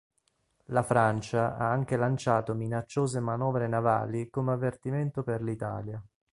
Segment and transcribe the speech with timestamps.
[0.69, 6.01] La Francia ha anche lanciato minacciose manovre navali come avvertimento per l'Italia.